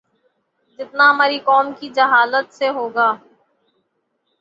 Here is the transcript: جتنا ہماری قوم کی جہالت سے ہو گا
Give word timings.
جتنا 0.79 1.09
ہماری 1.09 1.37
قوم 1.47 1.71
کی 1.79 1.87
جہالت 1.97 2.53
سے 2.53 2.67
ہو 2.69 2.87
گا 2.95 3.09